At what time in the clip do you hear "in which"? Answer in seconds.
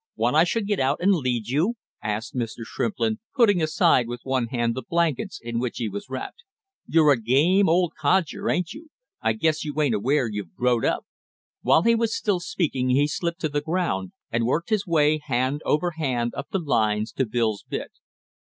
5.39-5.77